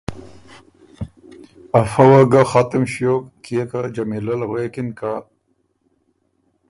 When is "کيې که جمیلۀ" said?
3.43-4.35